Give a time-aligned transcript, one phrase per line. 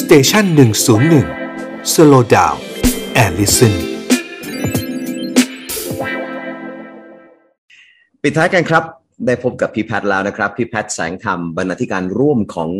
[0.00, 1.26] station หนึ่งศูนย์หนึ่ง
[1.92, 3.74] slow down and listen
[8.22, 8.82] ปิดท้ายกันครับ
[9.26, 12.70] ได้พบกับพี่แพทย์แล้วนะครับ พี่แพทย์แสงธรรมบรรณาธิการร่วมของ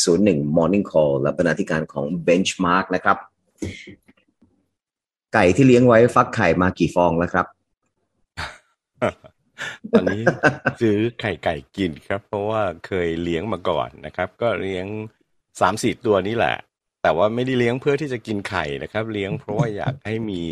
[0.00, 3.16] 101 Morning Call และบรรณาธิการของ Benchmark นะครับ
[5.34, 7.46] ไก่ที่เลี้ยงไว้ฟักไข่มากี่ฟองแล้วครับ
[9.90, 10.22] ตอนนี้
[10.80, 14.86] ซื้อไข่ไก่กินครับ เพราะว่าเคยเลี้ยงมาก่อนนะครับ ก็เลี้ยง
[15.60, 16.56] สามสี่ตัวนี้แหละ
[17.02, 20.42] แต่ว่าไม่ได้เลี้ยงเพื่อที่จะกินไข่นะครับ เลี้ยงเพราะว่าอยากให้มี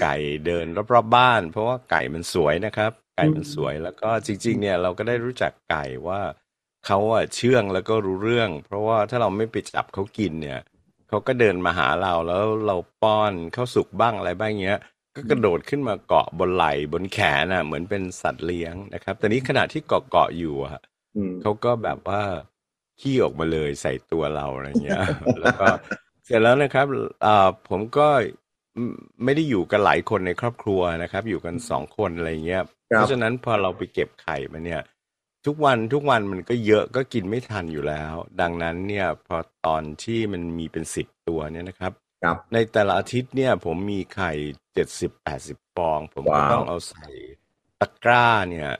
[0.00, 6.20] ไก่เดินรอบๆบบ้าน เพราะว่าไก่มันสวยนะครับ ไก่มันสวยแล้วก็จริง ๆ เนี่ยเราก็ได้รู้จักไก่ว่า
[6.86, 10.60] เขาอะเชื่องแล้วก็รู้เรื่อง เพราะว่าถ้าเราไม่ไปจับเขากินเนี่ย
[11.08, 14.80] เขาก็เดินมาหาเราแล้วเราป้อนข้าวสุกบ้างอะไรบ้างเงี้ย
[15.14, 20.82] ก็กระโดดขึ้นมาเกาะบนไหล่บนแขนอะ เหมือนเป็นสัตว์เลี้ยงนะครับ แต่นี้ขณะที่เกาะเกาะอยู่อะ
[21.16, 22.22] อืมเขาก็แบบว่า
[23.00, 25.02] ขี้ออกมาเลยใส่ตัวเราอะไรเงี้ย
[25.40, 25.66] แล้วก็
[26.24, 26.86] เสร็จแล้วนะครับ
[27.26, 28.08] อ่าผมก็
[28.76, 28.92] ไม่
[29.24, 34.82] ไม่ได้อยู่กันหลายคนในครอบครัวนะครับ อยู่กันสองคนอะไรเงี้ยครับเพราะฉะนั้นพอเราไปเก็บไข่มาเนี่ย
[35.46, 44.32] ทุกวันทุกวันมันก็เยอะก็กินไม่ทันอยู่แล้ว ดังนั้นเนี่ยพอตอนที่มันมีเป็นสิบตัวเนี่ยนะครับครับในแต่ละอาทิตย์เนี่ยผมมีไข่
[44.74, 47.06] เจ็ดสิบแปดสิบฟอง ผมก็ว้าวต้องเอาใส่
[47.80, 48.70] ตะกร้าเนี่ย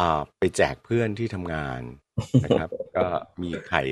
[0.00, 1.80] อ่าไปแจกเพื่อนที่ทำงาน
[2.44, 3.06] นะครับ ก็
[3.42, 3.82] มีไข่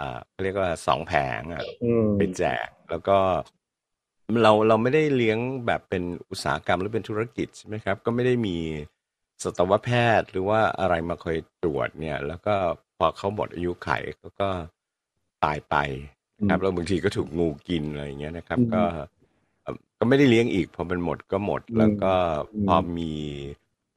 [0.00, 3.18] อ่าเขาเรียกว่าสองแผงอะอืมไปแจกแล้วก็
[4.42, 8.56] เราเราไม่ได้เลี้ยงแบบเป็นอุตสาหกรรมหรือเป็นธุรกิจใช่ไหมครับ ก็ไม่ได้มี
[9.42, 12.54] สัตวแพทย์หรือว่าอะไรมาคอยตรวจเนี่ย แล้วก็
[12.98, 14.48] พอเขาหมดอายุไขเขาก็
[15.44, 15.76] ตายไป
[16.38, 18.82] นะครับแล้วบางทีก็ถูกงูกินอะไรอย่างเงี้ยนะครับอืมก็
[19.62, 22.12] เอ่อก็ไม่ได้เลี้ยงอีกพอมันหมดก็หมด แล้วก็
[22.54, 23.12] อืมพอมี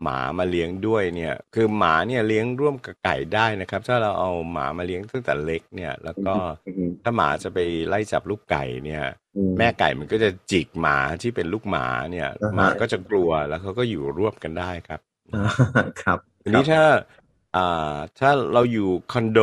[0.04, 6.34] หมามาเลี้ยงด้วยเนี่ย คือหมาเนี่ยเลี้ยงร่วมกับไก่ได้นะครับ ถ้าเราเอาหมามาเลี้ยงตั้งแต่เล็กเนี่ย แล้วก็
[6.68, 9.04] อืมถ้าหมาจะไปไล่จับลูกไก่เนี่ย
[9.38, 15.00] อืมแม่ไก่มันก็จะจิกหมาที่เป็นลูกหมาเนี่ยอ่าฮะหมาก็จะกลัวแล้วเขาก็อยู่ร่วมกันได้ครับ
[15.36, 15.44] อ่า
[16.02, 16.84] ครับทีนี้ถ้า
[17.56, 19.40] อ่าถ้าเราอยู่คอนโด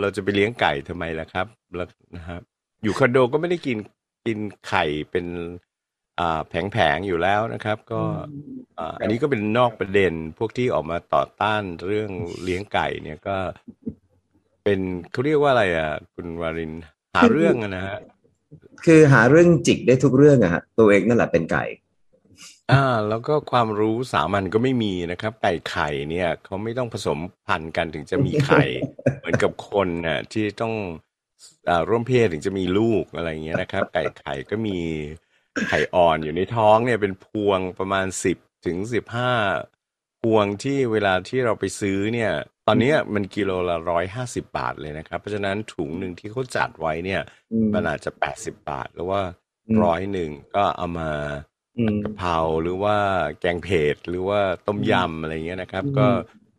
[0.00, 2.42] เราจะไปเลี้ยงไก่ทำไมล่ะครับแล้วนะครับ
[2.82, 3.78] อยู่คอนโดก็ไม่ได้กิน
[4.26, 4.38] กิน
[4.68, 5.73] ไข่เป็นอ่า
[6.48, 8.02] แผงๆอยู่แล้วนะครับ ก็
[8.78, 12.10] อ่าอันนี้ก็เป็นนอกประเด็นพวกที่ออกมาต่อต้านเรื่อง
[12.42, 13.36] เลี้ยงไก่เนี่ยก็
[14.64, 14.80] เป็น
[15.12, 16.72] เขาเรียกว่าอะไรอะ คุณวาริน
[17.14, 17.98] หาเรื่องอะนะฮะ
[18.84, 21.64] คือหาเรื่องจิกได้ทุกเรื่องอะฮะตัวเองนั่นแหละเป็นไก่
[22.72, 28.64] อ่า แล้วก็ความรู้สามัญก็ไม่มีนะครับ ไก่ไข่เนี่ยเขาไม่ต้องผสมพันธุ์กันถึงจะมีไข่
[29.20, 30.74] เหมือนกับคนน่ะที่ต้อง
[31.68, 34.78] อ่าร่วมเพศถึงจะมีลูกอะไรอย่างเงี้ยนะครับ ไก่ไข่ก็มี
[35.68, 39.32] ไข่อ่อนอยู่ในท้องเนี่ยเป็นพวงประมาณสิบถึงสิบห้า
[40.22, 42.32] พวงที่เวลาที่เราไปซื้อเนี่ย
[42.66, 47.22] ตอนเนี้ยมันกิโลละร้อยห้าสิบาทเลยนะครับ เพราะฉะนั้นถุงหนึ่งที่เขาจัดไว้เนี่ย
[47.52, 49.20] อืมมันอาจจะแปดสิบาท หรือว่า
[49.68, 51.10] อืมร้อยหนึ่งก็เอามา
[51.78, 52.96] อืมกะเพราหรือว่า
[53.40, 56.06] แกงเผ็ดหรือว่าต้มยำอะไรเงี้ยนะครับอืมก็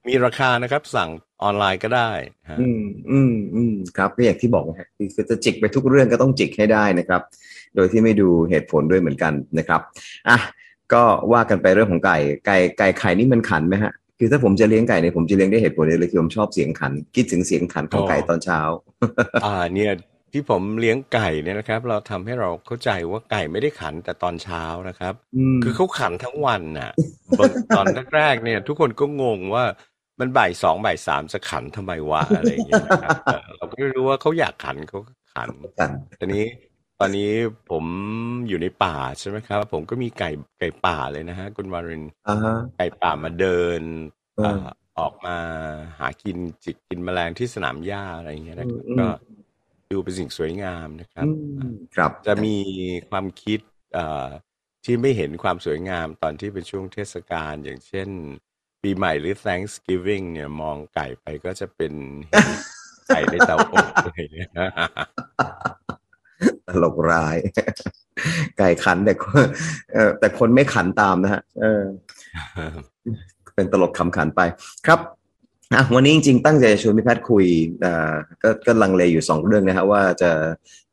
[0.07, 1.09] มีราคานะครับ สั่ง
[1.43, 2.11] ออนไลน์ก็ได้
[2.49, 7.21] ฮะอืมอืมอืมครับก็อย่างที่บอกนะฮะคือคือจะจิกไปทุกเรื่องก็ต้องจิกให้ได้นะครับ
[7.75, 9.81] โดยที่ไม่ดูเหตุผลด้วยเหมือนกันนะครับ
[10.29, 10.37] อะ
[10.93, 18.59] ก็ว่ากันไปเรื่องของไก่ ไก่ไก่ไข่นี่มันขันไหมฮะคือถ้าผมจะเลี้ยงไก่เนี่ยผมจะเลี้ยงได้เหตุผลเดียวเลยคือผมชอบเสียงขัน คิดถึงเสียงขันของไก่ตอนเช้า
[19.45, 19.91] อ่าเนี่ย
[20.33, 26.91] ที่ผมเลี้ยงไก่เนี่ยนะครับ เราทำให้เราเข้าใจว่าไก่ไม่ได้ขันแต่ตอนเช้านะครับอืมคือเขาขันทั้งวันน่ะ
[27.39, 29.65] บางตอนแรกๆเนี่ย ทุกคนก็งงว่า
[30.19, 35.49] มันบ่ายสองบ่ายสามจะขันทำไมวะอะไรอย่างเงี้ยนะครับเออเราก็ไม่รู้ว่าเขาอยากขันเขาก็ขัน
[35.79, 36.45] ขันตอนนี้
[36.99, 37.31] ตอนนี้
[37.71, 37.83] ผม
[38.47, 43.81] อยู่ในป่าใช่ไหมครับ ผมก็มีไก่ไก่ป่าเลยนะฮะ คุณวารินอ่าฮะไก่ป่ามาเดิน
[44.35, 44.65] เออเอ่อ
[44.99, 45.37] ออกมา
[45.99, 49.07] หากินจิกกินแมลงที่สนามหญ้าอะไรอย่างเงี้ยนะครับอืมก็
[49.91, 52.55] ดูเป็นสิ่งสวยงามนะครับอืมครับจะมี
[53.09, 53.59] ความคิด
[53.93, 54.27] เอ่อ
[54.85, 58.09] ที่ไม่เห็นความสวยงามตอนที่เป็นช่วงเทศกาลอย่างเช่น
[58.85, 61.93] ปีใหม่หรือ Thanksgiving เนี่ยมองไก่ไปก็จะเป็น
[62.29, 62.49] เห็น
[63.07, 64.49] ไก่ในเตาอบอะไรอย่างเงี้ย
[66.67, 67.37] ตลกร้าย
[68.57, 69.45] ไก่ขันแต่คน
[69.93, 71.83] เออแต่คนไม่ขันตามนะฮะเออ
[73.55, 74.41] เป็นตลกคำขันไป
[74.87, 74.99] ครับ
[75.73, 77.45] อะวันนี้จริงๆตั้งใจจะชวนพี่แพทย์คุย
[77.85, 78.13] อ่า
[78.43, 80.31] ก็ก็ลังเลอยู่สองเรื่องนะฮะว่าจะ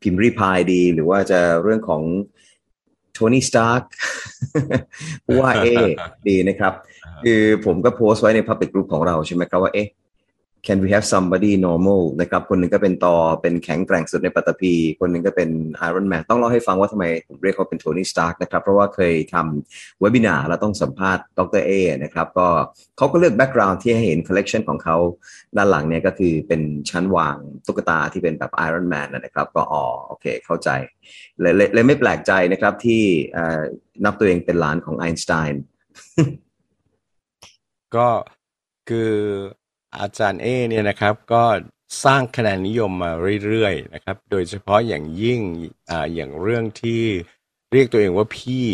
[0.03, 2.42] พิมรี่พายดี หรือว่าจะเรื่องของโท
[3.35, 3.91] นี่สตาร์ก
[5.41, 5.69] ว่าเอ
[6.29, 6.73] ดีนะครับ
[7.25, 9.89] คือผมก็โพสต์ไว้ใน Public Group ของเราใช่ไหมครับว่าเอ๊ะ
[10.67, 15.51] can we have somebody normal นะครับ คนหนึ่งก็เป็นตอเป็นแข็งแกร่งสุดในปัตตภีคนหนึ่งก็เป็น
[15.89, 21.71] Iron Man ต้องเล่าให้ฟังว่าทำไมผมเรียกเขาเป็นโทนี่สตาร์กนะครับ เพราะว่าเคยทำ webinar แล้วต้องสัมภาษณ์ดรเอ
[22.03, 22.49] นะครับ ก็
[22.97, 24.97] เขาก็เลือก background ที่ให้เห็นคอลเลกชันของเขา
[25.57, 27.37] ด้านหลังเนี่ยก็คือเป็นชั้นวาง
[27.67, 30.69] ตุ๊กตาที่เป็นแบบ Iron Man นะครับ ก็อ๋อโอเค เข้าใจ
[31.41, 33.03] เลยเลยเลยไม่แปลกใจนะครับที่
[34.05, 35.65] นับตัวเองเป็นหลานของไอน์สไตน์
[37.97, 38.09] ก็
[38.89, 39.13] คือ
[40.01, 41.43] อาจารย์เอเนี่ยนะครับก็
[42.05, 43.13] สร้างคะแนนนิยมมา
[43.47, 45.41] เรื่อยๆนะครับ โดยเฉพาะอย่างยิ่ง
[45.91, 47.03] อ่าอย่างเรื่องที่
[47.73, 48.69] เรียกตัวเองว่าพี่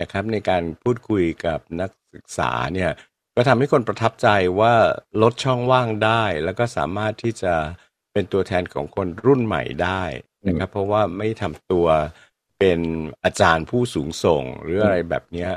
[0.00, 2.90] นะครับในการพูดคุยกับนักศึกษาเนี่ย
[3.36, 4.28] ก็ทำให้คนประทับใจ
[4.60, 4.74] ว่า
[5.22, 7.54] ลดช่องว่างได้ แล้วก็สามารถที่จะ
[8.12, 10.02] เป็นตัวแทนของคนรุ่นใหม่ได้
[10.46, 11.86] นะครับ เพราะว่าไม่ทำตัว
[12.58, 12.80] เป็น
[13.24, 15.48] อาจารย์ผู้สูงส่งหรืออะไรแบบนี้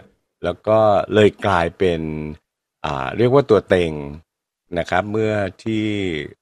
[0.43, 0.79] แล้วก็
[1.13, 2.01] เลยกลายเป็น
[2.85, 3.91] อ่าเรียกว่าตัวเต็ง
[4.80, 5.33] นะครับ เมื่อ
[5.63, 5.86] ที่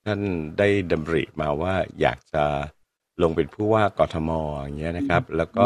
[0.06, 0.22] ท่าน
[0.60, 2.44] ได้ดำริมาว่าอยากจะ
[3.22, 4.30] ลงเป็นผู้ว่ากทม
[4.62, 5.66] อย่างเงี้ยนะครับ แล้วก็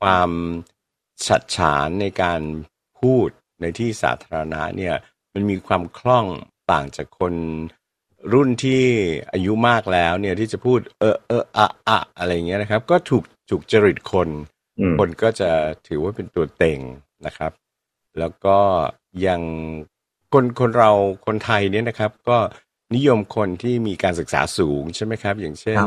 [0.00, 0.30] ความ
[1.26, 2.40] ฉัดฉานในการ
[3.00, 3.28] พูด
[3.60, 4.94] ในที่สาธารณะเนี่ย
[5.34, 6.26] มันมีความคล่อง
[6.72, 7.34] ต่างจากคน
[8.32, 8.82] รุ่นที่
[9.32, 14.28] อายุมากแล้วเนี่ยที่จะพูดเออเอออะอะอะไรเงี้ยนะครับ ก็ถูกถูกจริตคน
[14.98, 15.50] คนก็จะ
[15.88, 16.80] ถือว่าเป็นตัวเต็ง
[17.26, 17.52] นะครับ
[18.18, 18.58] แล้วก็
[19.26, 19.40] ยัง
[20.32, 20.90] คนคนเรา
[21.26, 22.38] คนไทยเนี่ยนะครับ ก็
[22.96, 25.78] นิยมคนที่มีการศึกษาสูงใช่ไหมครับ อย่างเช่น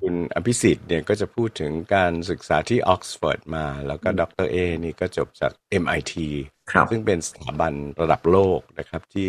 [0.00, 5.52] คุณอภิสิทธิ์เนี่ยก็จะพูดถึงการศึกษาที่ออกซฟอร์ดมา แล้วก็ดรเอนี่ก็จบจาก
[5.82, 6.14] MIT
[6.90, 9.28] ซึ่งเป็นสถาบันระดับโลกนะครับ ที่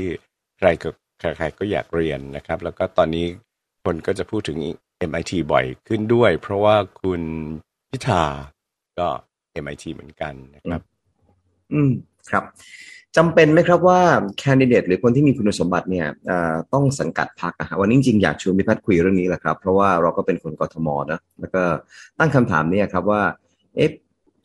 [0.57, 0.89] ใครก็
[1.19, 3.25] ใครๆก็อยากเรียนนะครับ แล้วก็ตอนนี้
[3.83, 4.57] คนก็จะพูดถึง
[5.09, 7.21] MIT บ่อยขึ้นด้วย เพราะว่าคุณ
[7.89, 8.23] พิธา
[8.99, 9.07] ก็
[9.63, 10.81] MIT เหมือนกันนะครับ
[11.73, 11.91] อืม
[12.31, 12.43] ครับ
[13.17, 14.01] จำเป็นไหมครับว่า
[14.39, 16.07] แคนดิเดตหรือคนที่มีคุณสมบัติเนี่ย
[16.73, 21.63] ต้องสังกัดพรรคอะวันนี้จริงอยากชวนพี่แพทย์คุยเรื่องนี้แหละครับ เพราะว่าเราก็เป็นคนกทมนะแล้วก็
[22.19, 23.21] ตั้งคำถามเนี่ยครับว่า
[23.75, 23.89] เอ๊ะ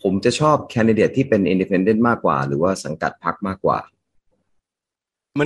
[0.03, 3.79] ผมจะชอบแคนดิเดตที่เป็น independent มากกว่า หรือว่าสังกัดพรรคมากกว่า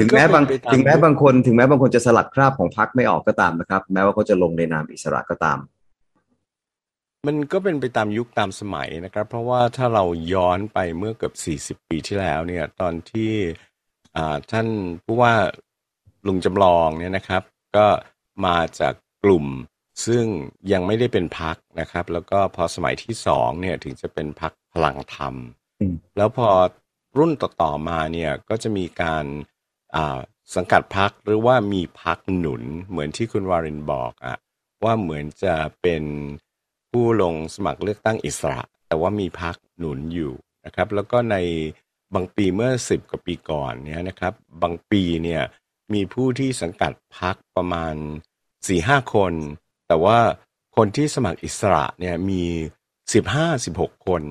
[0.01, 5.59] ถึงแม้บางถึงแม้บางคน ถึงแม้บางคนจะสลัดคราบของพรรคไม่ออกก็ตามนะครับ แม้ว่าเขาจะลงในนามอิสระก็ตาม
[7.27, 11.33] มันก็เป็นไปตามยุคตามสมัยนะครับ เพราะว่าถ้าเราย้อนไปเมื่อเกือ
[11.75, 13.33] บ40 ปีที่แล้วเนี่ยตอนที่
[14.51, 14.69] ท่าน
[15.05, 15.35] ผู้ว่า
[16.27, 17.43] ลุงจำลองเนี่ยนะครับ
[17.77, 17.87] ก็
[18.47, 18.95] มาจาก
[19.25, 19.47] กลุ่ม
[20.07, 20.25] ซึ่ง
[20.73, 25.35] ยังไม่ได้เป็นพักนะครับ แล้วก็พอสมัยที่สองเนี่ยถึงจะเป็นพักพลังธรรม
[26.17, 26.51] แล้วพอ
[27.19, 29.25] รุ่นต่อๆมาเนี่ยก็จะมีการ
[30.55, 34.37] สังกัดพักหรือว่ามีพักหนุนเหมือนที่คุณวารินบอกอะ
[34.85, 36.03] ว่าเหมือนจะเป็น
[36.97, 40.33] ผู้ลงสมัครเลือกตั้งอิสระ แต่ว่ามีพักหนุนอยู่
[40.65, 41.37] นะครับ แล้วก็ใน
[42.15, 45.43] บางปีเมื่อสิบกว่าปีก่อนเนี่ยนะครับ บางปีเนี่ย
[45.95, 47.95] มีผู้ที่สังกัดพักประมาณ
[48.69, 49.33] สี่ห้าคน
[49.89, 50.19] แต่ว่า
[50.77, 52.43] คนที่สมัครอิสระเนี่ยมี
[53.15, 54.23] สิบห้าสิบหกคน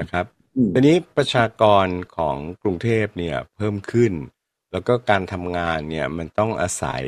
[0.00, 0.24] นะครับ
[0.74, 1.86] ทีนี้ประชากร
[2.16, 4.12] ของกรุงเทพเนี่ยเพิ่มขึ้น
[4.72, 7.04] แล้วก็การทำงานเนี่ยมันต้องอาศัย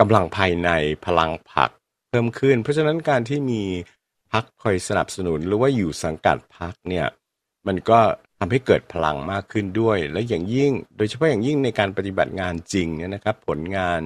[0.00, 0.70] กำลังภายใน
[1.04, 1.70] พลังผัก
[2.10, 3.62] เพิ่มขึ้น เพราะฉะนั้นการที่มี
[4.32, 7.06] พักคอยสนับสนุนหรือว่าอยู่สังกัดพักเนี่ย
[7.66, 8.00] มันก็
[8.38, 14.02] ทำให้เกิดพลังมากขึ้นด้วย และอย่างยิ่ง โดยเฉพาะอย่างยิ่งในการปฏิบัติงานจริงเนี่ยนะครับ ผลงาน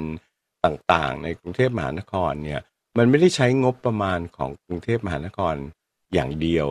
[0.65, 2.61] ต่างๆ ในกรุงเทพมหานครเนี่ย
[2.99, 5.55] มันไม่ได้ใช้งบประมาณของกรุงเทพมหานคร
[6.15, 6.67] อย่างเดียว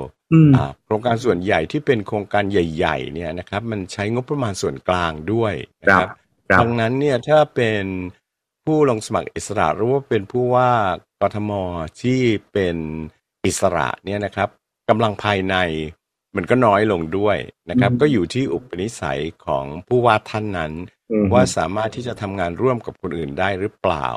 [0.86, 6.10] โครงการส่วนใหญ่ที่เป็นโครงการใหญ่ ๆ เนี่ยนะครับ มันใช้งบประมาณส่วนกลางด้วยนะครับ
[6.62, 7.84] ดังนั้นเนี่ยถ้าเป็น
[8.66, 10.72] ผู้ลงสมัครอิสระหรือว่าเป็นผู้ว่า
[11.24, 11.52] กทม
[12.02, 12.22] ที่
[12.54, 12.78] เป็น
[13.46, 14.50] อิสระเนี่ยนะครับ
[14.90, 15.56] กำลังภายใน
[16.36, 17.38] มันก็น้อยลงด้วย
[17.70, 20.74] นะครับ ก็อยู่ที่อุปนิสัยของผู้ว่าท่านนั้น
[21.34, 24.08] ว่าสามารถที่จะทำงานร่วมกับคนอื่นได้หรือเปล่า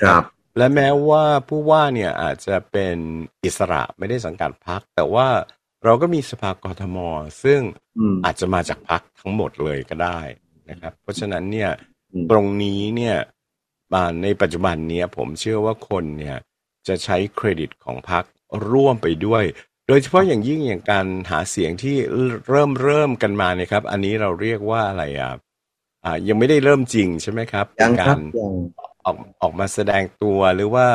[0.00, 0.24] ครับ
[0.58, 2.96] และแม้ว่าผู้ว่าเนี่ยอาจจะเป็น
[3.44, 5.28] อิสระไม่ได้สังกัดพัก แต่ว่า
[5.84, 6.98] เราก็มีสภากทม
[7.42, 7.60] ซึ่ง
[8.24, 10.20] อาจจะมาจากพักทั้งหมดเลยก็ได้
[10.70, 11.70] นะครับ เพราะฉะนั้นเนี่ย
[12.30, 13.16] ตรงนี้เนี่ย
[14.22, 16.36] ในปัจจุบันนี้ผมเชื่อว่าคนเนี่ย
[16.88, 18.24] จะใช้เครดิตของพรรค
[18.70, 19.44] ร่วมไปด้วย
[19.88, 21.96] โดยเฉพาะอย่างยิ่งอย่างการหาเสียงที่
[22.48, 25.32] เริ่มเริ่มกันมาเนี่ยครับ อันนี้เราเรียกว่าอะไรอะ
[26.04, 27.66] อ่ายังไม่ได้เริ่มจริงใช่ไหมครับ
[28.00, 28.20] การ
[29.04, 30.86] ออกออกมาแสดงตัวหรือว่า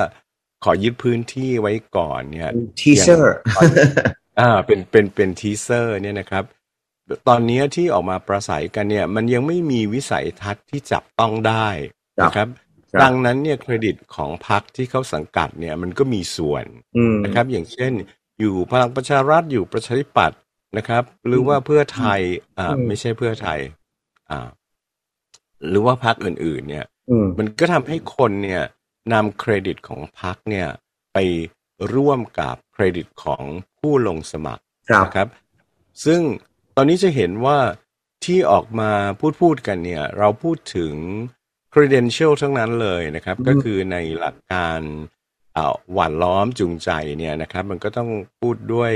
[0.63, 3.35] ขอยึดพื้นที่ไว้ก่อนเนี่ย teaser
[4.39, 6.43] อ่าเป็นเป็นเป็น teaser เนี่ยนะครับ
[7.27, 11.67] ตอนนี้ที่ออกมาปราศรัยกันเนี่ย มันยังไม่มีวิสัยทัศน์ที่จับต้องได้
[12.23, 12.47] นะครับ
[13.03, 16.65] ดังนั้นเนี่ยเครดิตของพรรคที่เขาสังกัดเนี่ยมันก็มีส่วน
[17.25, 17.93] นะครับ อย่างเช่น
[18.39, 20.39] อยู่พลังประชารัฐอยู่ประชาธิปัตย์
[20.77, 22.21] นะครับ หรือว่าเพื่อไทย
[22.57, 23.59] อ่าไม่ใช่เพื่อไทย
[24.29, 24.47] อ่า
[25.69, 28.63] หรือว่าพรรคอื่น ๆ เนี่ยอืมมันก็ทำให้คนเนี่ย
[29.13, 30.67] นำเครดิตของพรรคเนี่ย
[31.13, 31.17] ไป
[31.93, 33.43] ร่วมกับเครดิตของ
[33.79, 35.27] ผู้ลงสมัครครับนะครับ
[36.05, 36.21] ซึ่ง
[36.75, 37.57] ตอนนี้จะเห็นว่า
[38.25, 40.93] ที่ออกมาพูดพูดกันเนี่ย เราพูดถึง
[41.75, 44.79] credential ทั้งนั้นเลยนะครับอืมก็คือในหลักการ
[45.57, 46.89] อ่าหว่านล้อมจูงใจ
[47.19, 48.93] เนี่ยนะครับ มันก็ต้องพูดด้วย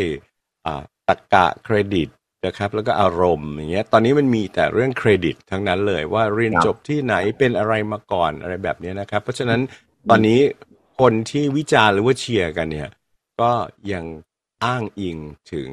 [0.65, 2.09] อ่าตรรกะเครดิต
[2.45, 9.61] นะครับแล้วก็อารมณ์อย่างเงี้ยตอนนี้มันมีแต่เรื่องเครดิตทั้งนั้นเลยว่าเรียนครับจบที่ไหนเป็นอะไรมาก่อนอะไรแบบเนี้ยนะครับ เพราะฉะนั้น
[10.09, 10.39] ตอนนี้
[10.99, 12.89] คนที่วิจารณ์หรือว่าเชียร์กันเนี่ย
[13.41, 13.51] ก็
[13.93, 14.05] ยัง
[14.65, 15.17] อ้างอิง
[15.53, 15.69] ถึง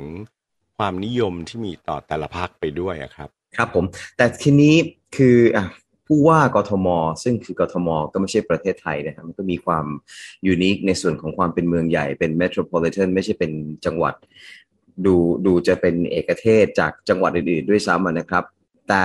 [0.76, 3.84] ความนิยมที่มีต่อแต่ละพรรคไปด้วยอะครับ ครับผม
[4.16, 4.74] แต่ทีนี้
[5.16, 5.64] คืออะ
[6.06, 6.88] ผู้ว่ากทม
[7.22, 9.86] ซึ่งคือกทม ก็ไม่ใช่ประเทศไทยนะครับมันก็มีความ
[10.46, 13.52] unique ในส่วนของความเป็นเมืองใหญ่เป็น metropolitan ไม่ใช่เป็น
[13.84, 14.14] จังหวัด
[15.06, 15.14] ดู
[15.46, 18.44] ดูจะเป็นเอกเทศจากจังหวัดอื่นๆ ด้วยซ้ำนะครับ
[18.88, 19.04] แต่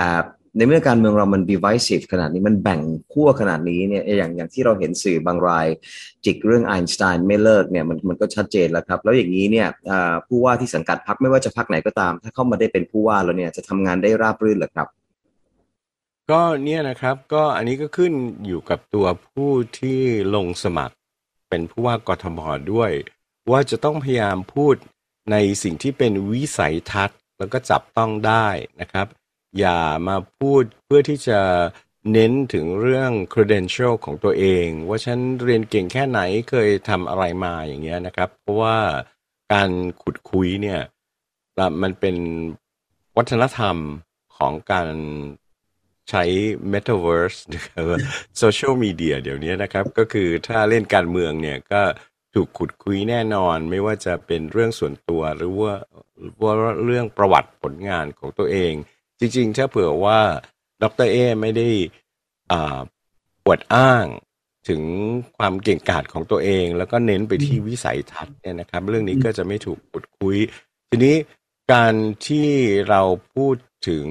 [0.56, 2.80] ในเมื่อการเมืองเรามัน divisive ขนาดนี้มันแบ่ง
[3.12, 5.66] ขั้วขนาดนี้เนี่ยอย่างอย่างที่เราเห็นสื่อบางราย
[6.24, 9.68] จิกเรื่องไอน์สไตน์ไม่เลิกเนี่ยมันมันก็ชัดเจนแล้วครับ แล้วอย่างนี้เนี่ย
[10.28, 14.88] ผู้ว่าที่สังกัดพรรคไม่ว่าจะพรรคไหนก็ตาม ถ้าเข้ามาได้เป็นผู้ว่าแล้วเนี่ยจะทำงานได้ราบรื่นหรือครับ
[16.30, 18.12] ก็เนี่ยนะครับ ก็อันนี้ก็ขึ้น
[18.46, 20.00] อยู่กับตัวผู้ที่
[20.34, 20.94] ลงสมัคร
[21.48, 22.40] เป็นผู้ว่ากทม
[22.72, 22.92] ด้วย
[23.50, 24.74] ว่าจะต้องพยายามพูด
[25.30, 28.48] ในสิ่งที่เป็นวิสัยทัศน์ แล้วก็จับต้องได้
[28.80, 29.06] นะครับ
[29.58, 31.40] อย่ามาพูดเพื่อที่จะ
[32.12, 38.76] เน้นถึงเรื่อง credential ของตัวเอง ว่าฉันเรียนเก่งแค่ไหนเคยทำอะไรมาอย่างเงี้ยนะครับ เพราะว่า
[39.52, 39.70] การ
[40.02, 40.80] ขุดคุยเนี่ย
[41.82, 42.16] มันเป็น
[43.16, 43.76] วัฒนธรรม
[44.36, 44.88] ของการ
[46.10, 46.24] ใช้
[46.72, 47.38] Metaverse
[48.38, 51.82] โซเชียลมีเดียเดี๋ยวนี้นะครับ ก็คือถ้าเล่นการเมืองเนี่ยก็
[52.34, 55.74] ถูกขุดคุยแน่นอน ไม่ว่าจะเป็นเรื่องส่วนตัวหรือว่า
[56.42, 56.54] ว่า
[56.84, 58.72] เรื่องประวัติผลงานของตัวเอง
[59.20, 60.20] จริงๆ ถ้าเผื่อว่า
[60.82, 61.68] ดรเอไม่ได้
[62.52, 62.80] อ่า
[63.44, 64.06] ปวดอ้าง
[64.68, 64.82] ถึง
[65.38, 70.36] ความเก่งกาจของตัวเอง แล้วก็เน้นไปที่วิสัยทัศน์เนี่ยนะครับ เรื่องนี้ก็จะไม่ถูกขุดคุย
[70.88, 71.16] ทีนี้
[71.72, 71.94] การ
[72.26, 72.48] ที่
[72.88, 73.02] เรา
[73.34, 73.56] พูด
[73.88, 74.06] ถึง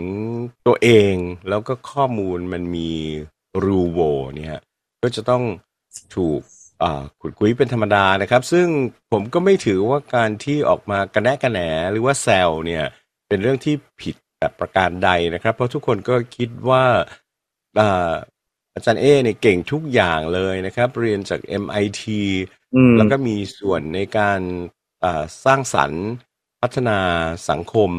[0.67, 1.15] ตัวเอง
[1.49, 2.91] แล้วก็ข้อมูลมันมี
[3.63, 3.99] รูโว
[4.35, 4.59] เนี่ย
[5.01, 5.43] ก็จะต้อง
[6.15, 6.41] ถูก
[7.21, 8.67] ขุดคุยเป็นธรรมดานะครับ ซึ่ง
[9.11, 11.59] ผมก็ไม่ถือว่าการที่ออกมากระแนะกระแหน
[11.91, 12.83] หรือว่าแซวเนี่ย
[13.27, 16.85] เป็นเรื่องที่ผิดแบบประการใดนะครับ เพราะทุกคนก็คิดว่า
[18.73, 22.03] อาจารย์เอเนี่ยเก่งทุกอย่างเลยนะครับ เรียนจาก MIT
[22.97, 24.39] แล้วก็มีส่วนในการ
[25.45, 26.03] สร้างสรรค์
[26.61, 26.99] พัฒนา
[27.49, 27.91] สังคม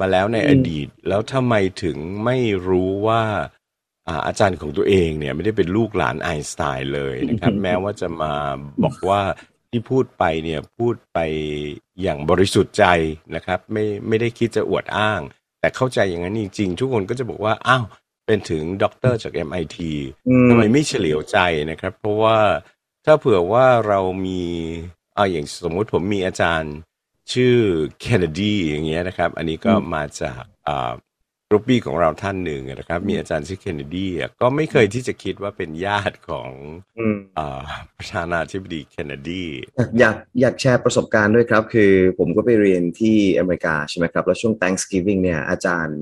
[0.00, 2.38] มาแล้วในอดีต แล้วทำไมถึงไม่
[2.68, 3.22] รู้ว่า
[4.26, 8.32] อาจารย์ของตัวเองเนี่ยไม่ได้เป็นลูกหลานไอน์สไตน์เลยนะครับ แม้ว่าจะมา
[8.84, 9.20] บอกว่า
[9.70, 11.18] ที่พูดไปเนี่ยพูดไป
[12.02, 12.84] อย่างบริสุทธิ์ใจ
[13.34, 15.20] นะครับ ไม่ไม่ได้คิดจะอวดอ้าง
[15.60, 17.84] แต่เข้าใจอย่างนั้นจริงๆ ทุกคนก็จะบอกว่าอ้าว
[18.26, 19.76] เป็นถึงด็อกเตอร์จาก MIT
[20.48, 21.38] ทำไมไม่เฉลียวใจ
[21.70, 22.38] นะครับ เพราะว่า
[23.04, 24.42] ถ้าเผื่อว่าเรามี
[25.14, 26.74] เอาอย่างสมมุติผมมีอาจารย์
[27.32, 27.54] ชื่อ
[28.00, 30.42] เคนเนดีอย่างเงี้ยนะครับ อันนี้ก็มาจาก
[31.52, 34.06] รูปปี้ของเราท่านหนึ่งนะครับ มีอาจารย์ชื่อเคนเนดี
[34.40, 36.50] ก็ไม่เคยที่จะคิดว่าเป็นญาติของ
[37.96, 39.46] ประธานาธิบดีเคนเนดี
[39.98, 45.98] อยากอยากแชร์ประสบการณ์ด้วยครับ คือผมก็ไปเรียนที่อเมริกาใช่ไหมครับ แล้วช่วง Thanksgiving เนี่ยอาจารย์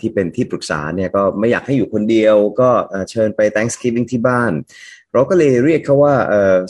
[0.00, 2.70] ที่เป็นที่ปรึกษาเนี่ยก็ไม่อยากให้อยู่คนเดียว ก็
[3.10, 4.52] เชิญไป Thanksgiving ที่บ้าน
[5.12, 6.14] เราก็เลยเรียกเขาว่า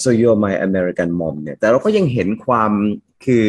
[0.02, 2.73] so you're my American mom เนี่ยแต่เราก็ยังเห็นความ
[3.25, 3.44] คือ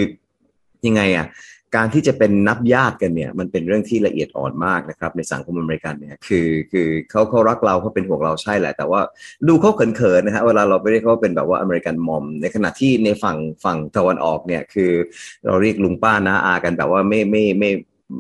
[0.86, 1.28] ยังไงอะ
[1.76, 9.02] การที่จะเป็นนับญาติกันเนี่ยมันเป็นเรื่องที่ละเอียดอ่อนมากนะครับ ในสังคมอเมริกันเนี่ยคือคือเขาเขารักเราเขาเป็นห่วงเราใช่แหละ แต่ว่า
[9.48, 14.92] ดูเขาเขินๆนะฮะเวลาเราไปเรียกเขาเป็นแบบว่าอเมริกันมอม ในขณะที่ในฝั่งฝั่งตะวันออกเนี่ยคือ
[15.46, 17.70] เราเรียกลุงป้านะอากันแบบว่าไม่ไม่ไม่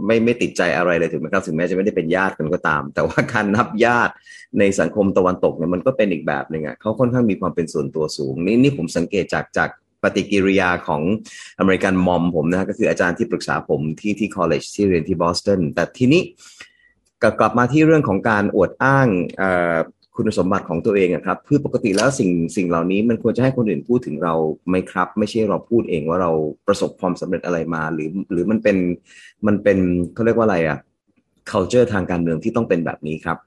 [0.07, 4.13] ไม่ไม่ติดใจอะไรเลยถึงแม้ครับถึงแม้จะไม่ได้เป็นญาติกันก็ตาม แต่ว่าการนับญาติ
[4.59, 9.69] ในสังคมตะวันตกเนี่ยมันก็เป็นอีกแบบหนึ่งอะเขาค่อนข้างมีความเป็นส่วนตัวสูง นี่นี่ผมสังเกตจากจาก
[10.05, 11.01] ปฏิกิริยาของ
[11.59, 16.21] อเมริกันมอมผมนะก็คืออาจารย์ที่ปรึกษาผมที่ที่คอลเลจที่เรียนที่บอสตันแต่ทีนี้
[17.39, 19.07] กลับมาที่เรื่องของการอวดอ้าง
[20.15, 24.33] คุณสมบัติของตัวเองครับคือปกติแล้วสิ่งสิ่งเหล่านี้มันควรจะให้คนอื่นพูดถึงเรา
[24.69, 26.31] ไหมครับ ไม่ใช่เราพูดเองว่าเรา
[26.67, 28.77] ประสบความสำเร็จอะไรมา หรือหรือมันเป็น
[29.47, 29.77] มันเป็น
[30.13, 30.79] เขาเรียกว่าอะไรอะ
[31.51, 33.38] culture ทางการเมืองที่ต้องเป็นแบบนี้ครับ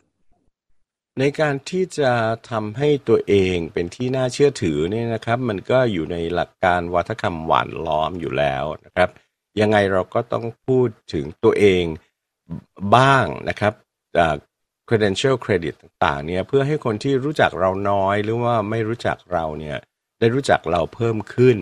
[1.18, 2.12] ในการที่จะ
[2.50, 9.10] ทำให้ตัวเองเป็นที่น่าเชื่อถือเนี่ยนะครับ มันก็อยู่ในหลักการวัฒกรรมหวานล้อมอยู่แล้วนะครับ
[9.60, 11.84] ยังไงเราก็ต้องพูดถึงตัวเอง
[12.96, 13.72] บ้างนะครับ
[14.88, 19.78] credential credit ต่างๆเนี่ยเพื่อให้คนที่รู้จักเราน้อยหรือว่าไม่รู้จักเราเนี่ย
[20.20, 21.58] ได้รู้จักเราเพิ่มขึ้น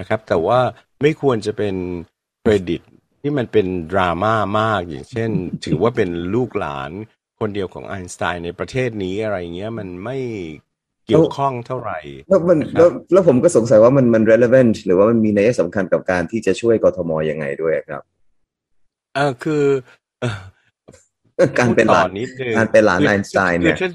[0.00, 0.60] นะครับ แต่ว่า
[1.02, 1.74] ไม่ควรจะเป็น
[2.40, 2.80] เครดิต
[3.20, 5.30] ที่มันเป็นดราม่ามากอย่างเช่น
[5.64, 6.90] ถือว่าเป็นลูกหลาน
[7.40, 10.18] คนเดียวของไอน์สไตน์ในประเทศนี้อะไรเงี้ยมันไม่
[11.06, 18.02] เกี่ยวข้องเท่าไหร่แล้วมันนะครับแล้วแล้วผมก็สงสัยว่ามันมัน relevant หรือว่ามันมีนัยสำคัญกับการที่จะช่วยกทมยังไงด้วยครับ
[19.14, 19.64] เออคือ
[20.20, 20.40] เอ่อ
[21.58, 23.88] การเป็นหลานพูดต่อนิดนึงการเป็นหลานคือไอน์สไตน์เนี่ยคือถ้า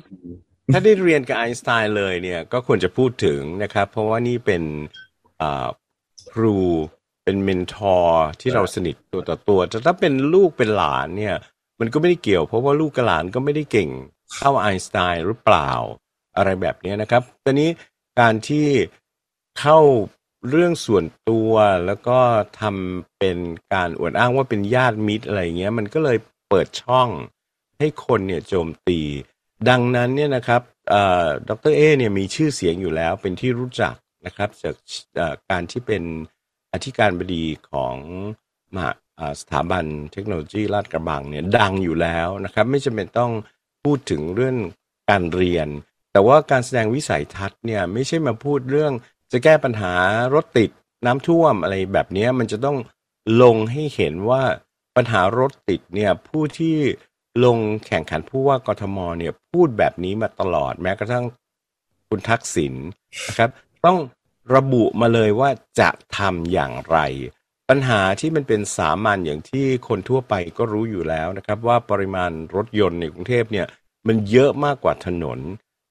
[0.73, 4.63] ถ้าได้เรียนกับไอน์สไตน์เลยเนี่ย ก็ควรจะพูดถึงนะครับ เพราะว่านี่เป็น
[5.41, 5.67] อ่า
[6.31, 6.57] ครู
[7.23, 11.35] เป็น mentor ที่เราสนิทตัวต่อตัวแต่ถ้าเป็นลูกเป็นหลานเนี่ย
[11.79, 13.89] มันก็ไม่ได้เกี่ยวเพราะว่าลูกหลานก็ไม่ได้เก่ง
[14.33, 15.71] เท่าไอน์สไตน์หรือเปล่า
[16.37, 17.69] อะไรแบบนี้นะครับตอนนี้
[18.19, 18.67] การที่
[19.59, 19.79] เข้า
[20.49, 21.51] เรื่องส่วนตัว
[21.85, 22.19] แล้วก็
[22.61, 23.37] ทำเป็น
[23.73, 26.17] การอวดอ้างว่าเป็นญาติมิตรอะไรเงี้ย มันก็เลย
[26.49, 27.09] เปิดช่อง
[27.79, 28.99] ให้คนเนี่ยโจมตี
[29.69, 34.75] ดังนั้นเนี่ยนะครับเอ่อดรเอเนี่ยมีชื่อเสียงอยู่แล้วเป็นที่รู้จักนะครับจาก
[35.49, 36.03] การที่เป็น
[36.73, 37.95] อธิการบดีของ
[38.73, 38.91] มหา
[39.39, 43.31] สถาบันเทคโนโลยีลาดกระบังเนี่ยดังอยู่แล้วนะครับไม่จำเป็นต้อง
[43.83, 44.55] พูดถึงเรื่อง
[45.09, 45.67] การเรียน
[46.11, 48.93] แต่ว่าการแสดงวิสัยทัศน์เนี่ยไม่ใช่มาพูดเรื่อง
[49.31, 49.93] จะแก้ปัญหา
[50.33, 50.69] รถติด
[51.05, 52.77] น้ำท่วมอะไรแบบนี้มันจะต้อง
[53.41, 54.43] ลงให้เห็นว่า
[54.95, 56.77] ปัญหารถติดเนี่ยผู้ที่
[57.45, 57.57] ลง
[57.87, 61.25] แข่งขันผู้ว่ากทมเนี่ยพูดแบบนี้มาตลอดแม้กระทั่ง
[62.09, 62.73] คุณทักษิณ
[63.27, 63.49] นะครับ
[63.85, 63.97] ต้อง
[64.55, 66.97] ระบุมาเลยว่าจะทำอย่างไร
[67.69, 73.67] ปัญหาที่มันเป็นสามัญอย่างที่คนทั่วไปก็รู้อยู่แล้วนะครับ ว่าปริมาณรถยนต์ในกรุงเทพเนี่ย
[74.07, 75.39] มันเยอะมากกว่าถนน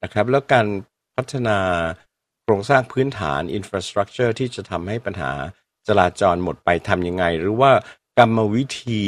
[0.02, 0.66] นะครับ แล้วการ
[1.16, 1.58] พัฒนา
[2.42, 5.32] โครงสร้างพื้นฐาน infrastructure ที่จะทำให้ปัญหา
[5.88, 7.72] จราจรหมดไปทำยังไง หรือว่า
[8.18, 9.04] กรรมวิธี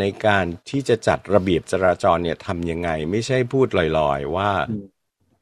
[0.00, 3.66] ในการที่จะจัดระเบียบจราจรเนี่ยทำยังไง ไม่ใช่พูด
[3.98, 4.50] ลอยๆ ว่า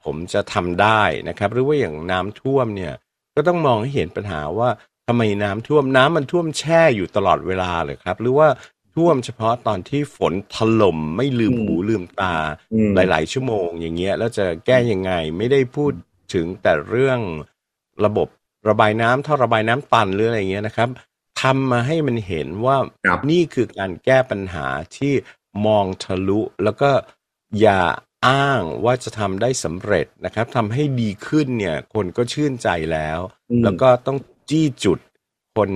[0.05, 2.95] ผมจะทำได้นะครับ หรือว่าอย่างน้ำท่วมเนี่ย
[3.35, 4.71] ก็ต้องมองให้เห็นปัญหาว่า
[5.09, 8.49] ทำไมน้ำท่วมน้ำมันท่วมแช่อยู่ตลอดเวลาเลยครับ หรือว่า
[8.95, 12.35] ท่วมเฉพาะตอนที่ฝนถล่มไม่ลืมอืมหูลืมตา
[12.73, 15.93] อืมหลาย ๆ ชั่วโมงอย่างเงี้ยแล้วจะแก้ยังไงไม่ได้พูด
[16.35, 17.21] ถึงแต่เรื่อง
[18.05, 18.29] ระบบ
[18.69, 20.89] ระบายน้ำท่อระบายน้ำตันหรืออะไรเงี้ยนะครับ
[21.41, 25.15] ทำมาให้มันเห็นว่าครับนี่คือการแก้ปัญหาที่
[25.67, 26.91] มองทะลุแล้วก็
[27.61, 27.83] อย่า
[28.27, 33.21] อ้างว่าจะทำได้สำเร็จนะครับทำให้ดีขึ้นเนี่ย คนก็ชื่นใจแล้ว
[33.51, 34.19] อืมแล้วก็ต้อง
[34.51, 34.99] จี้จุด
[35.57, 35.71] คน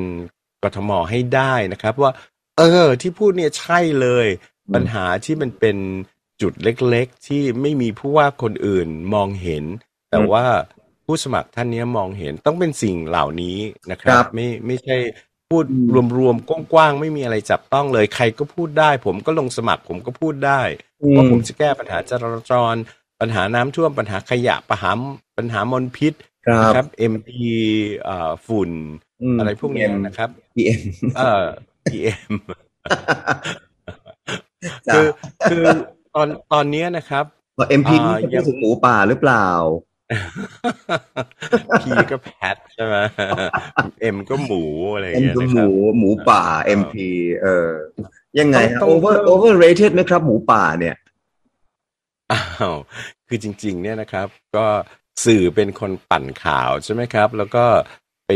[0.62, 2.12] กทมให้ได้นะครับ ว่า
[2.58, 4.26] เออ ที่พูดเนี่ยใช่เลย
[4.68, 5.76] อืมปัญหาที่มันเป็น
[6.42, 9.64] จุดเล็กๆ ที่ไม่มีผู้ว่าคนอื่นมองเห็น
[10.10, 10.44] แต่ว่า
[11.04, 13.58] ผู้สมัครท่านเนี้ยมองเห็นต้องเป็นสิ่งเหล่านี้
[13.90, 14.96] นะครัครับบไม่ไม่ใช่
[15.48, 20.62] พูดอืมรวมๆกว้างๆไม่มีอะไรจับต้องเลย ใครก็พูดได้ ผมก็ลงสมัครผมก็พูดได้
[21.02, 22.74] อืว่าผมจะแก้ปัญหาจราจร
[23.20, 24.90] ปัญหาน้ำท่วมปัญหาขยะปัญหา
[25.36, 26.12] ปัญหามลพิษ
[26.46, 27.30] ครับนะครับ MP
[28.04, 28.70] เอ่อฝุ่น
[29.34, 30.80] มอะไรพวกเนี้ยนะครับ PM
[31.16, 31.44] เอ่อ
[31.90, 32.32] PM
[34.88, 35.06] จ้ะคือ
[35.50, 35.64] คือ
[36.14, 37.24] ตอนตอนเนี้ยนะครับ
[37.58, 39.46] ว่า MP อ่านี่จะยัพูดงถึงหมูป่าหรือเปล่า
[41.86, 42.96] พีก็แพทใช่ไหม
[44.00, 44.62] เอ็มก็หมู
[44.94, 46.94] อะไรอย่าง M เงี้ยคือนะหครัมูบหมูป่าเออ MP
[47.42, 47.70] เออ
[48.38, 50.96] ยังไงฮะต้อง over ต้อง overrated ไหมครับ หมูป่าเนี่ย
[52.32, 52.74] อ้าว
[53.28, 54.26] คือจริง ๆ เนี่ยนะครับ
[54.56, 54.66] ก็
[55.24, 57.64] สื่อเป็นคนปั่นข่าวใช่ไหมครับ แล้วก็
[58.26, 58.30] ไป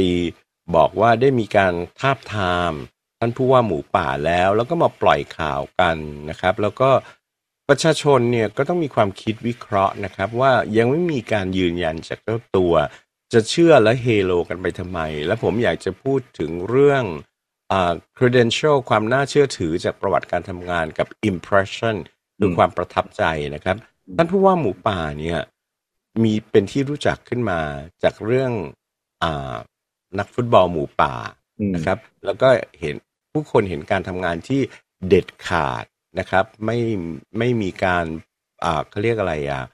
[0.77, 2.73] บอกว่าได้มีการทาบทาม
[3.19, 5.97] ท่านผู้ว่าหมูป่าแล้ว แล้วก็มาปล่อยข่าวกัน
[6.31, 6.91] นะครับ แล้วก็
[7.69, 12.75] ประชาชนเนี่ยก็ต้องมีความคิดวิเคราะห์นะครับ ว่ายังไม่มีการยืนยันจากเจ้าตัว
[13.33, 17.05] จะเชื่อและเฮโลกันไปทำไม และผมอยากจะพูดถึงเรื่อง
[17.73, 21.97] อ่า credential ความน่าเชื่อถือจากประวัติการทำงานกับ impression
[22.39, 23.23] คือมความประทับใจ
[23.55, 23.77] นะครับ
[24.17, 25.39] ท่านผู้ว่าหมูป่าเนี่ย
[26.23, 27.61] มีเป็นที่รู้จักขึ้นมา
[28.03, 28.53] จากเรื่อง
[29.23, 29.55] อ่า
[30.19, 31.15] นักฟุตบอลหมูป่า
[31.61, 32.49] อืมนะครับ แล้วก็
[32.81, 32.95] เห็น
[33.33, 34.61] ผู้คนเห็นการทำงานที่
[35.09, 35.85] เด็ดขาด
[36.19, 36.79] นะครับ ไม่
[37.39, 38.05] ไม่มีการ
[38.65, 39.65] อ่าเขาเรียกอะไรอะ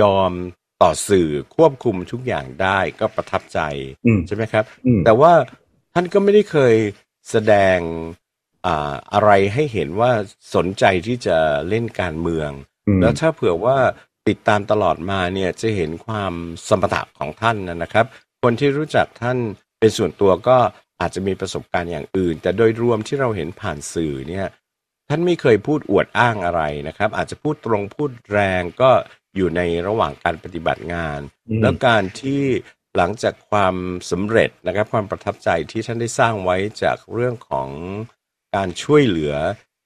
[0.00, 0.32] ยอม
[0.82, 3.60] ต่อสื่อควบคุมทุกอย่างได้ก็ประทับใจ
[4.06, 5.32] อืมใช่ไหมครับอืมแต่ว่า
[5.94, 6.74] ท่านก็ไม่ได้เคย
[7.30, 7.78] แสดง
[8.66, 10.10] อ่าอะไรให้เห็นว่า
[10.54, 11.36] สนใจที่จะ
[11.68, 12.50] เล่นการเมือง
[12.88, 13.78] อืมแล้วถ้าเผื่อว่า
[14.30, 16.32] ติดตามตลอดมาเนี่ยจะเห็นความ
[16.68, 18.06] สมรรถะของท่านนะนะครับ
[18.42, 19.38] คนที่รู้จักท่าน
[19.78, 20.58] เป็นส่วนตัวก็
[21.00, 24.46] อาจจะมีประสบการณ์อย่างอื่น แต่โดยรวมที่เราเห็นผ่านสื่อเนี่ย
[25.08, 28.90] ท่านไม่เคยพูดอวดอ้างอะไรนะครับ อาจจะพูดตรงพูดแรงก็
[29.36, 32.42] อยู่ในระหว่างการปฏิบัติงานอืมแล้วการที่
[32.96, 33.74] หลังจากความ
[34.10, 37.68] สำเร็จนะครับ ความประทับใจที่ท่านได้สร้างไว้จากเรื่องของ
[38.54, 39.34] การช่วยเหลือ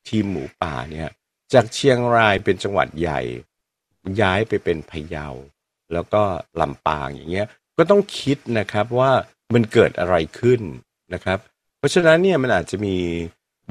[0.09, 1.09] ทีมหมูป่าเนี่ย
[1.52, 3.20] จากเชียงรายเป็นจังหวัดใหญ่
[4.20, 5.28] ย้ายไปเป็นพะเยา
[5.92, 6.22] แล้วก็
[6.60, 7.46] ลำปางอย่างเงี้ย
[7.78, 9.12] ก็ต้องคิดนะครับว่า
[9.54, 10.60] มันเกิดอะไรขึ้น
[11.14, 11.38] นะครับ
[11.78, 12.96] เพราะฉะนั้นเนี่ยมันอาจจะมี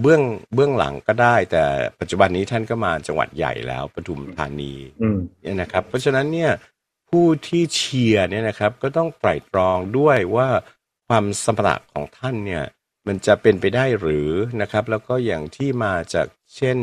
[0.01, 0.21] เบื้อง
[0.53, 1.63] เบื้องหลังก็ได้ แต่
[1.99, 4.73] ปัจจุบันนี้ท่านก็มาจังหวัดใหญ่แล้วปทุมธานี
[5.41, 6.51] เนี่ยนะครับ เพราะฉะนั้นเนี่ย
[7.09, 10.47] ผู้ที่เชียร์เนี่ยนะครับ ก็ต้องไตร่ตรองด้วยว่า
[11.07, 12.63] ความสมรรถของท่านเนี่ย
[13.07, 14.29] มันจะเป็นไปได้หรือ
[14.61, 16.77] นะครับ แล้วก็อย่างที่มาจากเช่น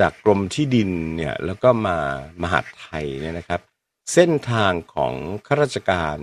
[0.00, 1.98] จากกรมที่ดินเนี่ยแล้วก็มา
[2.42, 3.60] มหาดไทยเนี่ยนะครับ
[4.12, 5.14] เส้นทางของ
[5.46, 6.16] ข้าราชการ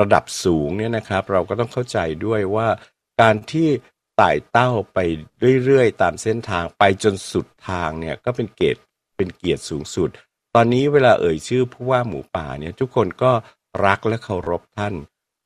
[0.00, 2.68] ระดับสูงเนี่ยนะครับ เราก็ต้องเข้าใจด้วยว่า
[3.20, 3.68] การที่
[4.16, 4.98] ไต่เต้าไป
[5.64, 8.80] เรื่อยๆ ตามเส้นทางไปจนสุดทางเนี่ยก็เป็นเกียรติ
[9.16, 10.10] เป็นเกียรติสูงสุด
[10.54, 13.32] ตอนนี้เวลาเอ่ยชื่อผู้ว่าหมูป่าเนี่ยทุกคนก็
[13.84, 14.94] รักและเคารพท่าน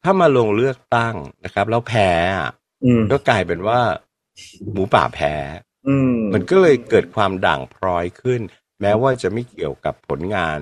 [0.02, 2.50] ถ้ามาลงเลือกตั้งนะครับ แล้วแพ้อะ
[2.84, 3.80] อืมก็กลายเป็นว่า
[4.72, 5.34] หมูป่าแพ้
[5.67, 5.67] อื
[6.10, 8.40] มมันก็เลยเกิดความด่างพร้อยขึ้น
[8.80, 10.60] แม้ว่าจะไม่เกี่ยวกับผลงาน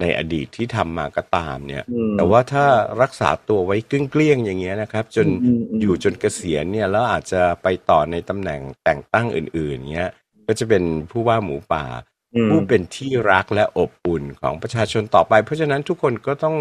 [0.00, 2.66] ในอดีตที่ทำมาก็ตามเนี่ยอืมแต่ว่าถ้า
[3.02, 10.10] รักษาตัวไว้เกลี้ยงๆอย่างเงี้ยนะครับ จนอืมอืมอยู่จนเกษียณเนี่ยแล้วอาจจะไปต่อในตำแหน่งแต่งตั้งอื่น ๆเงี้ย
[10.46, 11.84] ก็จะเป็นผู้ว่าหมูป่า
[12.34, 16.56] อืมผู้เป็นที่รักและอบอุ่นของประชาชนต่อไป เพราะฉะนั้นทุกคนก็ต้อง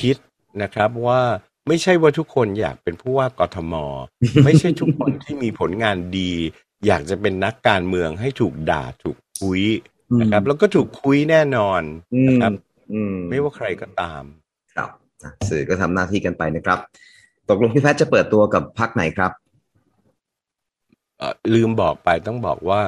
[0.00, 0.16] คิด
[0.62, 1.22] นะครับว่า
[1.68, 3.74] ไม่ใช่ว่าทุกคนอยากเป็นผู้ว่ากทม
[4.44, 6.32] ไม่ใช่ทุกคนที่มีผลงานดี
[6.86, 9.62] อยากจะเป็นนักการเมืองให้ถูกด่าถูกคุย
[10.20, 11.82] นะครับ แล้วก็ถูกคุยแน่นอน
[12.14, 12.52] อืมนะครับ
[12.92, 14.24] อืมไม่ว่าใครก็ตาม
[14.74, 14.90] ครับ
[15.22, 16.78] อะสื่อก็ทำหน้าที่กันไปนะครับ
[17.48, 19.32] ตกลงพี่แพทย์จะเปิดตัวกับพักไหนครับ
[21.18, 22.80] เอ่อลืมบอกไปต้องบอกว่า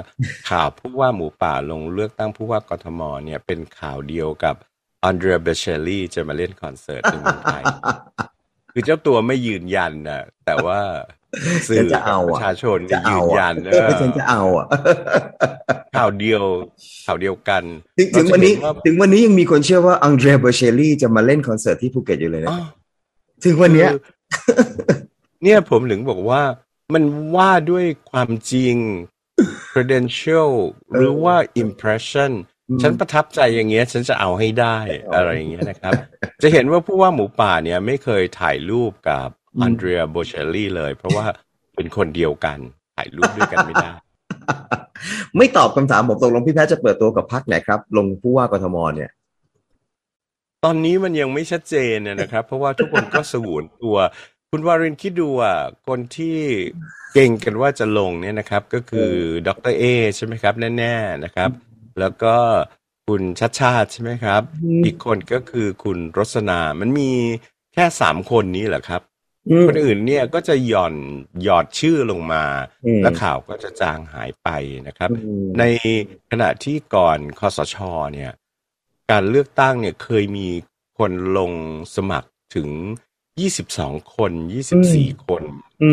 [0.50, 4.54] ข่าวผู้ว่าหมูป่าลงเลือกตั้งผู้ว่ากทมเนี่ยเป็นข่าวเดียวกับ
[5.02, 7.64] อันเดรียเบเชลลี่จะมาเล่นคอนเสิร์ตในเมืองไทย
[8.72, 10.80] คือเจ้าตัวไม่ยืนยันนะแต่ว่า
[11.68, 14.66] สื่อจะเอาปอะระชาชนจะเนี่ยยืเอานอะยันเออฉันจะเอาอะ
[15.96, 16.42] ข่าวเดียว
[17.06, 17.62] ข่าวเดียวกัน
[17.98, 22.66] ถึงถึงวันนี้เราจะเห็ว่าถึงวันนี้ยังมีคนเชื่อว่าอังเดรียเบอร์เชลลี่จะมาเล่นคอนเสิร์ตที่ภูเก็ตอยู่เลยนะอ้าว
[23.44, 24.00] ถึงวันเนี้ยคือ
[25.42, 26.42] เนี่ยผมถึงบอกว่า
[26.94, 27.04] มัน
[27.36, 28.76] ว่าด้วยความจริง
[29.72, 30.52] credential
[30.94, 32.32] หรือว่า impression
[32.68, 34.78] อืมฉันประทับใจอย่างเงี้ย ฉันจะเอาให้ได้
[35.14, 35.92] อะไรอย่างเงี้ยนะครับ
[36.42, 39.28] จะเห็นว่าผู้ว่าหมูป่าเนี่ย ไม่เคยถ่ายรูปกับ
[39.62, 41.26] อันเดรียโบเชลลี่เลย เพราะว่า
[41.74, 42.58] เป็นคนเดียวกัน
[42.96, 43.92] ถ่ายรูปด้วยกันไม่ได้
[45.36, 49.10] ไม่ตอบคำถามผมตกลงพี่แพทย์จะเปิดตัวกับพักไหนครับ ลงผู้ว่ากทมเนี่ย
[50.64, 53.96] ตอนนี้มันยังไม่ชัดเจนนะนะครับ เพราะว่าทุกคนก็สงวนตัว
[54.50, 55.56] คุณวารินคิดดูอะ
[55.88, 56.38] คนที่
[57.14, 59.10] เก่งกันว่าจะลงเนี่ยนะครับ ก็คือ
[59.48, 59.84] ดรเอ
[60.16, 61.50] ใช่ไหมครับ แน่ๆนะครับ
[62.00, 62.34] แล้วก็
[63.06, 67.10] คุณชัดชาติใช่ไหมครับอืมอีกคนก็คือคุณรสนา มันมี
[67.74, 69.15] แค่สามคนนี้เหรอครับอืม
[69.68, 70.94] คนอื่นเนี่ยก็จะหย่อน
[71.42, 72.44] หยอดชื่อลงมา
[72.86, 74.48] อืมและข่าวก็จะจางหายไป
[74.86, 75.64] นะครับอืมใน
[76.30, 77.76] ขณะที่ก่อนคอสช
[78.14, 78.32] เนี่ย
[79.10, 80.48] การเลือกตั้งเนี่ยเคยมี
[80.98, 81.52] คนลง
[81.96, 82.68] สมัครถึง
[83.38, 84.32] 22 คน
[84.78, 85.42] 24 คน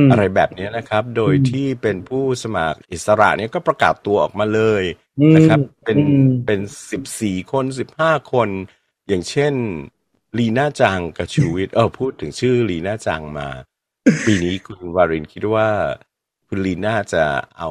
[0.06, 4.84] มอะไรแบบเนี้ยนะครับ โดยอืมที่เป็นผู้สมัครอิสระเนี่ยก็ประกาศตัวออกมาเลย
[5.20, 6.60] อืมนะครับ เป็นอืมเป็น
[7.06, 7.66] 14 คน
[8.00, 8.50] 15 คน
[9.08, 9.54] อย่างเช่น
[10.40, 13.48] ลีน่าจังกับชูวิทย์เออพูดถึงชื่อลีน่าจังมา
[14.26, 15.68] ปีนี้คุณวารินคิดว่า
[16.48, 17.24] คุณลีน่าจะ
[17.58, 17.70] เอา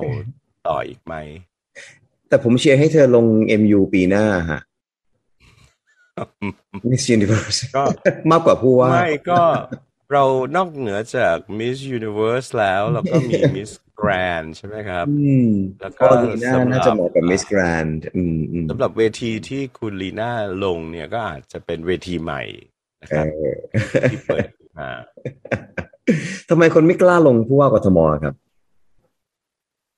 [0.67, 1.15] ต่ออีกไหม
[2.29, 3.27] แต่ผมเชียร์ให้เธอลง
[3.61, 4.61] MU ปีหน้าฮะ
[6.91, 7.83] Miss Universe ก็
[8.31, 9.43] มากกว่าผู้ว่า ไม่ก็
[10.13, 10.25] เรา
[10.57, 13.71] นอกเหนือจาก Miss Universe แล้ว เราก็มี Miss
[14.01, 20.31] Grand ใช่ไหมครับอืมแล้วก็ก็ลีน่าสำหรับน่าจะเหมาะกับ Miss Grand อืมอืมสำหรับเวทีที่คุณลีน่า
[20.65, 22.43] ลงเนี่ยก็อาจจะเป็นเวทีใหม่
[23.01, 23.27] นะเอครับ
[24.03, 24.91] อที่เปิดขึ้นมา
[26.49, 28.35] ทำไมคนไม่กล้าลงผู้ว่ากทมครับ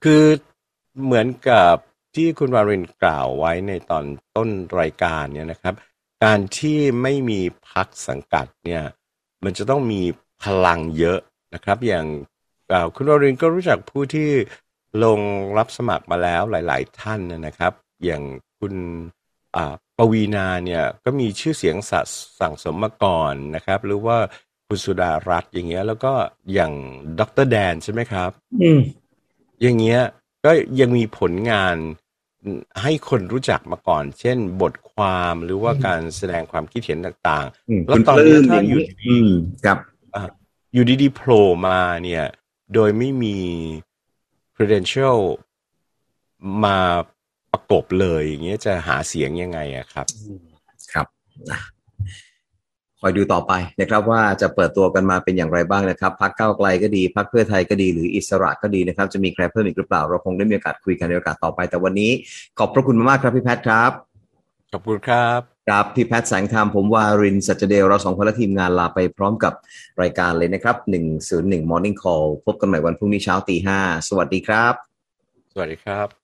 [0.05, 0.24] คือ
[1.05, 1.74] เหมือนกับ
[2.14, 4.05] ที่คุณวารินกล่าวไว้ในตอน
[4.37, 4.48] ต้น
[4.81, 5.74] รายการเนี่ยนะครับ
[6.24, 8.83] การที่ไม่มีพักสังกัดเนี่ย
[9.44, 10.02] มันจะต้องมี
[10.42, 11.18] พลังเยอะ
[11.54, 12.07] นะครับ อย่าง
[12.68, 14.30] เอ่อคุณวารินก็รู้จักผู้ที่
[15.04, 15.20] ลง
[15.57, 17.72] รับสมัครมาแล้วหลาย ๆ ท่านนะครับ
[18.04, 18.22] อย่าง
[18.59, 18.74] คุณ
[19.57, 22.00] อ่าปวีนาเนี่ยก็มีชื่อเสียงสะ
[22.40, 24.18] สั่งสมมาก่อนนะครับ หรือว่า
[24.66, 26.12] คุณสุดารัตน์อย่างเงี้ย แล้วก็
[26.54, 26.72] อย่าง
[27.20, 28.30] ดรแดนใช่ไหมครับ
[28.62, 28.80] อืม
[29.62, 30.00] อย่างเงี้ย
[30.44, 31.76] ก็ยังมีผลงาน
[32.83, 39.30] ให้คนรู้จักมาก่อน เช่น บทความหรือว่าการแสดงความคิดเห็นต่างอืมแล้วคุณตอนปนี้ลื้มถ้าอย่างอยู่นี้ดีอืม
[39.64, 40.22] ครับๆอะ
[40.74, 42.24] อยู่ดีๆโผล่มาเนี่ย
[42.74, 43.37] โดยไม่มี
[44.57, 45.18] credential
[46.64, 46.78] มา
[47.52, 50.07] ประกบเลยอย่างเงี้ยจะหาเสียงยังไงอะครับ
[50.92, 51.07] ครับ
[51.50, 51.61] นะ
[53.06, 62.10] คอยดูต่อไปนะครับว่าจะเปิดตัวกันมาเป็นอย่างไรบ้างนะครับพักเก้าวไกลก็ดีพักเพื่อไทยก็ดีหรืออิสระก็ดีนะครับ จะมีใครเพิ่มอีกหรือเปล่า เราคงได้มีโอกาสคุยกันในโอกาสต่อไป แต่วันนี้
[62.58, 63.90] ขอบพระคุณมากๆครับพี่แพทย์ครับ
[64.72, 69.52] ขอบคุณครับครับพี่แพทย์แสงธรรมผมวารินทร์สัจเดลเราสองคนและทีมงานลาไปพร้อมกับ
[70.02, 70.76] รายการเลยนะครับ
[71.22, 74.74] 101 Morning Call พบกันใหม่วันพรุ่งนี้เช้าตีห้าสวัสดีครับ
[75.52, 76.23] สวัสดีครับ